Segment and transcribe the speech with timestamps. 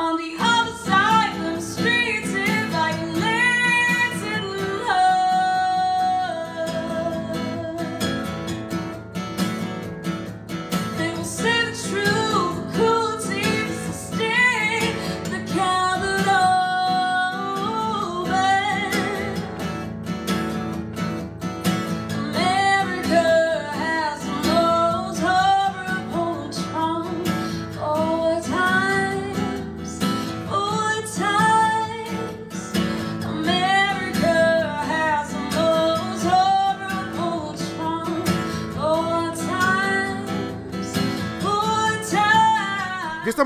[0.00, 0.59] On the other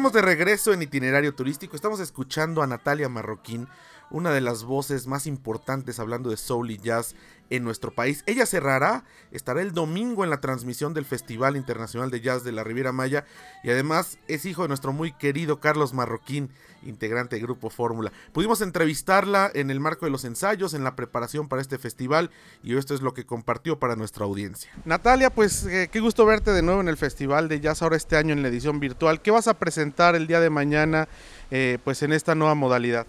[0.05, 1.77] estamos de regreso en itinerario turístico.
[1.77, 3.67] Estamos escuchando a Natalia Marroquín,
[4.11, 7.15] una de las voces más importantes hablando de soul y jazz
[7.51, 8.23] en nuestro país.
[8.27, 12.65] Ella cerrará, estará el domingo en la transmisión del Festival Internacional de Jazz de la
[12.65, 13.25] Riviera Maya
[13.63, 16.51] y además es hijo de nuestro muy querido Carlos Marroquín,
[16.85, 18.13] integrante del grupo Fórmula.
[18.33, 22.31] Pudimos entrevistarla en el marco de los ensayos, en la preparación para este festival
[22.63, 24.71] y esto es lo que compartió para nuestra audiencia.
[24.85, 28.17] Natalia, pues eh, qué gusto verte de nuevo en el Festival de Jazz ahora este
[28.17, 29.21] año en la edición virtual.
[29.21, 31.09] ¿Qué vas a presentar el día de mañana
[31.51, 33.07] eh, pues en esta nueva modalidad?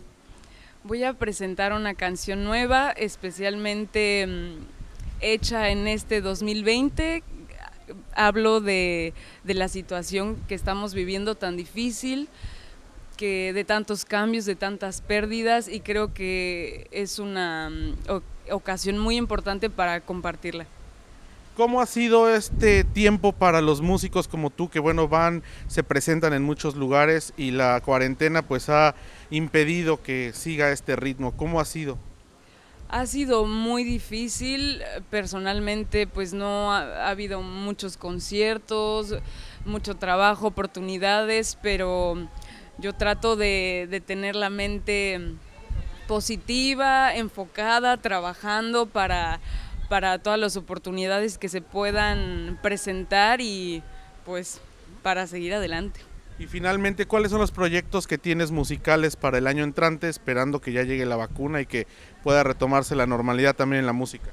[0.87, 4.67] Voy a presentar una canción nueva, especialmente mm,
[5.19, 7.23] hecha en este 2020.
[8.13, 12.29] Hablo de, de la situación que estamos viviendo tan difícil,
[13.17, 19.15] que de tantos cambios, de tantas pérdidas, y creo que es una mm, ocasión muy
[19.15, 20.67] importante para compartirla.
[21.55, 26.33] ¿Cómo ha sido este tiempo para los músicos como tú que bueno van, se presentan
[26.33, 28.93] en muchos lugares y la cuarentena pues ha
[29.29, 31.31] impedido que siga este ritmo?
[31.37, 31.97] ¿Cómo ha sido?
[32.89, 39.15] Ha sido muy difícil, personalmente pues no ha, ha habido muchos conciertos,
[39.65, 42.27] mucho trabajo, oportunidades, pero
[42.79, 45.21] yo trato de tener la mente
[46.05, 49.39] positiva, enfocada, trabajando para,
[49.89, 53.83] para todas las oportunidades que se puedan presentar y
[54.25, 54.59] pues
[55.03, 55.99] para seguir adelante.
[56.37, 60.73] Y finalmente, ¿cuáles son los proyectos que tienes musicales para el año entrante, esperando que
[60.73, 61.87] ya llegue la vacuna y que
[62.23, 64.31] pueda retomarse la normalidad también en la música?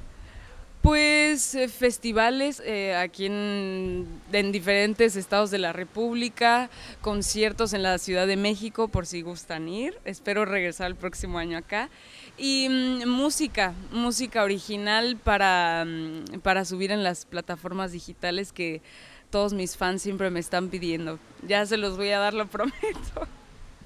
[0.81, 6.69] Pues eh, festivales eh, aquí en, en diferentes estados de la República,
[6.99, 9.97] conciertos en la Ciudad de México por si gustan ir.
[10.03, 11.89] Espero regresar el próximo año acá.
[12.37, 18.81] Y mm, música, música original para, mm, para subir en las plataformas digitales que
[19.29, 21.19] todos mis fans siempre me están pidiendo.
[21.47, 23.27] Ya se los voy a dar, lo prometo.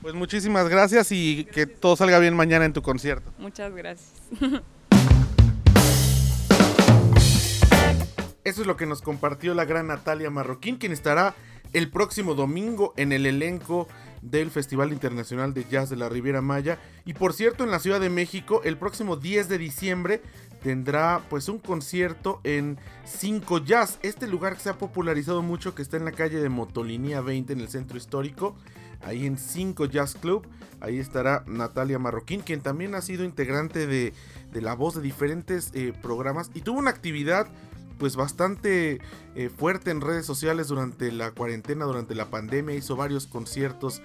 [0.02, 3.32] Pues muchísimas gracias y que todo salga bien mañana en tu concierto.
[3.38, 4.12] Muchas gracias.
[8.44, 11.36] Eso es lo que nos compartió la gran Natalia Marroquín, quien estará
[11.74, 13.90] el próximo domingo en el elenco
[14.22, 16.80] del Festival Internacional de Jazz de la Riviera Maya.
[17.06, 20.22] Y por cierto, en la Ciudad de México, el próximo 10 de diciembre
[20.62, 25.82] tendrá pues un concierto en 5 Jazz, este lugar que se ha popularizado mucho, que
[25.82, 28.56] está en la calle de Motolinía 20 en el centro histórico.
[29.04, 30.48] Ahí en 5 Jazz Club,
[30.80, 34.14] ahí estará Natalia Marroquín, quien también ha sido integrante de,
[34.52, 37.48] de la voz de diferentes eh, programas y tuvo una actividad
[37.98, 39.00] pues bastante
[39.36, 44.02] eh, fuerte en redes sociales durante la cuarentena, durante la pandemia, hizo varios conciertos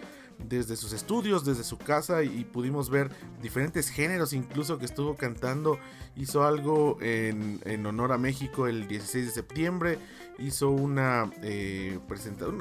[0.48, 3.10] desde sus estudios, desde su casa y pudimos ver
[3.40, 5.78] diferentes géneros incluso que estuvo cantando.
[6.16, 9.98] Hizo algo en, en honor a México el 16 de septiembre,
[10.38, 11.98] hizo una, eh,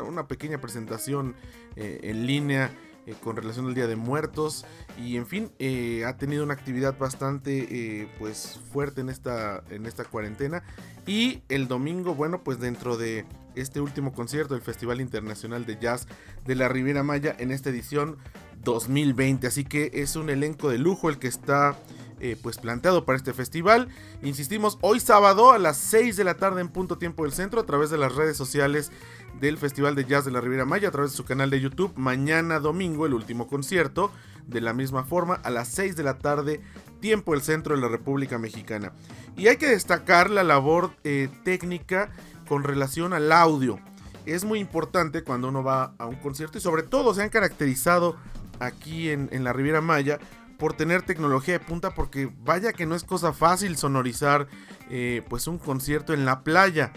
[0.08, 1.36] una pequeña presentación
[1.76, 2.72] eh, en línea
[3.06, 4.66] eh, con relación al Día de Muertos.
[4.98, 9.86] Y en fin eh, ha tenido una actividad bastante eh, pues fuerte en esta en
[9.86, 10.64] esta cuarentena.
[11.08, 13.26] Y el domingo bueno pues dentro de
[13.56, 16.08] este último concierto del Festival Internacional de Jazz
[16.46, 18.18] de la Riviera Maya en esta edición
[18.64, 21.78] 2020 así que es un elenco de lujo el que está
[22.22, 23.88] eh, pues planteado para este festival.
[24.22, 27.66] Insistimos, hoy sábado a las 6 de la tarde en punto tiempo del centro a
[27.66, 28.92] través de las redes sociales
[29.40, 31.94] del Festival de Jazz de la Riviera Maya, a través de su canal de YouTube.
[31.96, 34.12] Mañana domingo el último concierto,
[34.46, 36.62] de la misma forma a las 6 de la tarde
[37.00, 38.94] tiempo del centro de la República Mexicana.
[39.36, 42.12] Y hay que destacar la labor eh, técnica
[42.48, 43.80] con relación al audio.
[44.28, 48.16] Es muy importante cuando uno va a un concierto y sobre todo se han caracterizado
[48.60, 50.20] aquí en, en la Riviera Maya
[50.62, 54.48] por tener tecnología de punta porque vaya que no es cosa fácil sonorizar
[54.92, 56.94] eh, pues un concierto en la playa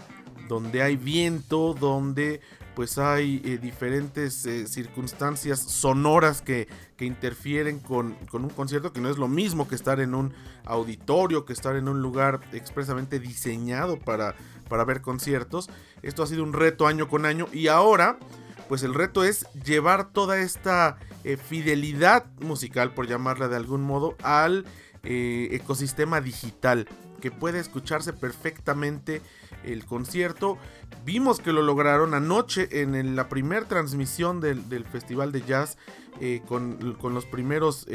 [0.47, 2.41] donde hay viento, donde
[2.75, 9.01] pues hay eh, diferentes eh, circunstancias sonoras que, que interfieren con, con un concierto que
[9.01, 10.31] no es lo mismo que estar en un
[10.65, 14.35] auditorio, que estar en un lugar expresamente diseñado para,
[14.69, 15.71] para ver conciertos.
[16.03, 18.19] Esto ha sido un reto año con año y ahora
[18.67, 24.15] pues el reto es llevar toda esta eh, fidelidad musical, por llamarla de algún modo,
[24.23, 24.65] al
[25.03, 26.87] eh, ecosistema digital,
[27.21, 29.21] que puede escucharse perfectamente
[29.63, 30.57] el concierto.
[31.03, 35.77] Vimos que lo lograron anoche en la primera transmisión del, Festival de Jazz
[36.19, 37.87] eh, con, los primeros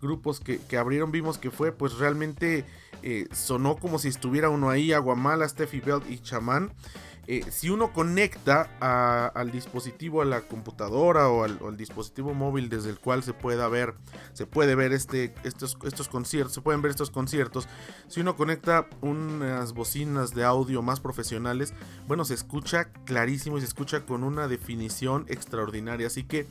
[0.00, 1.10] grupos que, que abrieron.
[1.10, 2.64] Vimos que fue pues realmente
[3.02, 6.72] eh, sonó como si estuviera uno ahí, Aguamala, Steffi Belt y Chamán.
[7.28, 12.98] Eh, si uno conecta al dispositivo, a la computadora o al, dispositivo móvil desde el
[12.98, 13.94] cual se pueda ver,
[14.32, 17.68] se puede ver este, estos, estos conciertos, se pueden ver estos conciertos.
[18.08, 21.74] Si uno conecta unas bocinas de audio más profesionales,
[22.08, 26.08] bueno, se escucha clarísimo y se escucha con una definición extraordinaria.
[26.08, 26.46] Así que,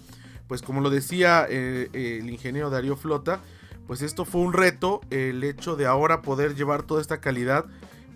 [0.48, 3.42] pues como lo decía eh, eh, el ingeniero Darío Flota,
[3.88, 7.66] pues esto fue un reto, el hecho de ahora poder llevar toda esta calidad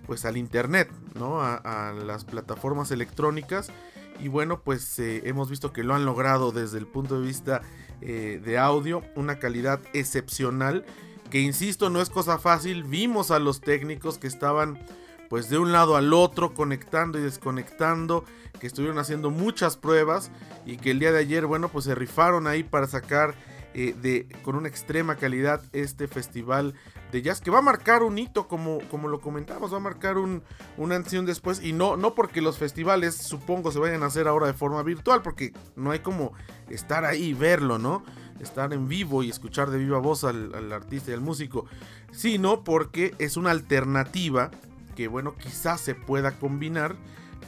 [0.05, 1.41] pues al internet, ¿no?
[1.41, 3.71] A, las plataformas electrónicas.
[4.19, 7.61] Y bueno, pues eh, hemos visto que lo han logrado desde el punto de vista
[8.01, 10.85] eh, de audio, una calidad excepcional,
[11.29, 12.83] que insisto, no es cosa fácil.
[12.83, 14.79] Vimos a los técnicos que estaban
[15.29, 18.23] pues de un lado al otro, conectando y desconectando,
[18.59, 20.31] que estuvieron haciendo muchas pruebas
[20.65, 23.35] y que el día de ayer, bueno, pues se rifaron ahí para sacar
[23.77, 26.75] eh, de, con una extrema calidad este festival
[27.11, 30.17] de jazz que va a marcar un hito, como, como lo comentamos, va a marcar
[30.17, 30.43] un,
[30.77, 31.61] un antes y un después.
[31.61, 35.21] Y no, no porque los festivales, supongo, se vayan a hacer ahora de forma virtual,
[35.21, 36.31] porque no hay como
[36.69, 38.05] estar ahí y verlo, ¿no?
[38.39, 41.65] Estar en vivo y escuchar de viva voz al, al artista y al músico,
[42.13, 44.51] sino porque es una alternativa
[44.95, 46.95] que, bueno, quizás se pueda combinar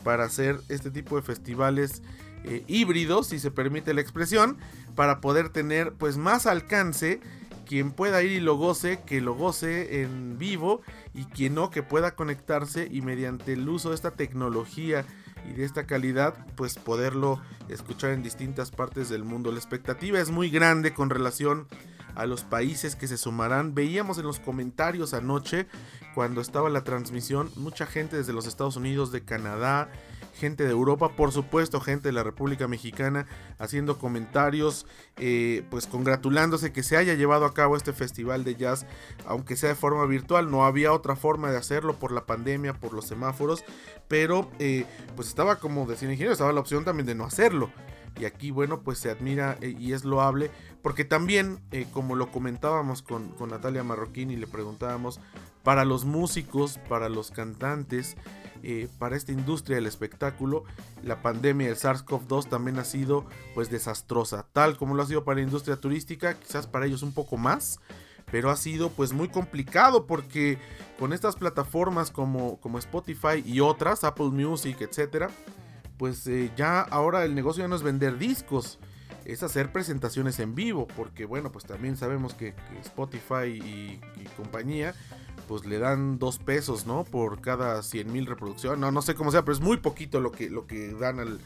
[0.03, 2.01] para hacer este tipo de festivales
[2.47, 4.57] eh, híbridos, si se permite la expresión,
[4.95, 7.19] para poder tener pues más alcance
[7.67, 10.81] quien pueda ir y lo goce, que lo goce en vivo
[11.13, 15.05] y quien no, que pueda conectarse y mediante el uso de esta tecnología
[15.49, 19.51] y de esta calidad, pues poderlo escuchar en distintas partes del mundo.
[19.51, 21.67] La expectativa es muy grande con relación
[22.15, 23.75] a los países que se sumarán.
[23.75, 25.67] Veíamos en los comentarios anoche,
[26.15, 29.91] cuando estaba la transmisión, mucha gente desde los Estados Unidos, de Canadá,
[30.38, 33.25] gente de Europa, por supuesto, gente de la República Mexicana,
[33.58, 34.86] haciendo comentarios,
[35.17, 38.86] eh, pues congratulándose que se haya llevado a cabo este festival de jazz,
[39.25, 42.94] aunque sea de forma virtual, no había otra forma de hacerlo por la pandemia, por
[42.94, 43.65] los semáforos,
[44.08, 47.72] pero eh, pues estaba como decía el ingeniero, estaba la opción también de no hacerlo.
[48.20, 50.50] Y aquí, bueno, pues se admira eh, y es loable,
[50.82, 51.60] porque también,
[51.94, 55.20] como lo comentábamos con, con Natalia Marroquín y le preguntábamos,
[55.67, 58.15] para los músicos, para los cantantes,
[58.63, 60.63] eh, para esta industria del espectáculo,
[61.03, 65.41] la pandemia del SARS-CoV-2 también ha sido pues desastrosa, tal como lo ha sido para
[65.41, 67.81] la industria turística, quizás para ellos un poco más,
[68.31, 70.57] pero ha sido pues muy complicado porque
[70.97, 75.29] con estas plataformas como, como Spotify y otras, Apple Music, etcétera,
[75.97, 78.79] pues eh, ya ahora el negocio ya no es vender discos,
[79.27, 82.55] es hacer presentaciones en vivo, porque bueno, pues también sabemos que,
[82.86, 84.00] Spotify y,
[84.38, 84.95] compañía,
[85.47, 87.03] pues le dan dos pesos, ¿no?
[87.03, 90.31] Por cada 100 mil reproducciones, no, no sé cómo sea, pero es muy poquito lo
[90.31, 91.39] que, lo que dan al,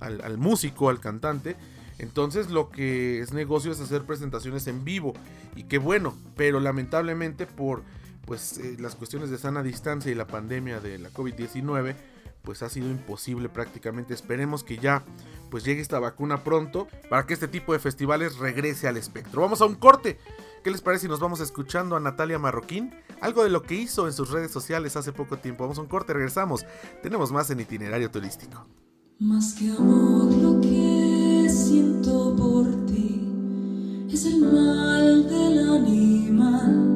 [0.00, 1.56] al, al músico, al cantante.
[1.98, 5.14] Entonces lo que es negocio es hacer presentaciones en vivo,
[5.54, 7.82] y qué bueno, pero lamentablemente por
[8.26, 11.94] pues eh, las cuestiones de sana distancia y la pandemia de la COVID-19,
[12.42, 14.12] pues ha sido imposible prácticamente.
[14.12, 15.04] Esperemos que ya
[15.50, 19.40] pues llegue esta vacuna pronto para que este tipo de festivales regrese al espectro.
[19.40, 20.18] Vamos a un corte.
[20.66, 22.92] ¿Qué les parece si nos vamos escuchando a Natalia Marroquín?
[23.20, 25.62] Algo de lo que hizo en sus redes sociales hace poco tiempo.
[25.62, 26.66] Vamos a un corte, regresamos.
[27.04, 28.66] Tenemos más en itinerario turístico.
[29.20, 36.95] Más que amor, lo que siento por ti es el mal del animal,